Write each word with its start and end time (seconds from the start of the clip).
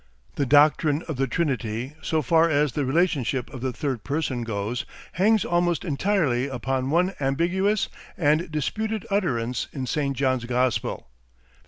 The 0.33 0.47
doctrine 0.47 1.03
of 1.03 1.17
the 1.17 1.27
Trinity, 1.27 1.93
so 2.01 2.23
far 2.23 2.49
as 2.49 2.71
the 2.71 2.85
relationship 2.85 3.53
of 3.53 3.61
the 3.61 3.71
Third 3.71 4.03
Person 4.03 4.43
goes, 4.43 4.83
hangs 5.11 5.45
almost 5.45 5.85
entirely 5.85 6.47
upon 6.47 6.89
one 6.89 7.13
ambiguous 7.21 7.87
and 8.17 8.49
disputed 8.49 9.05
utterance 9.11 9.67
in 9.71 9.85
St. 9.85 10.17
John's 10.17 10.45
gospel 10.45 11.05
(XV. 11.05 11.59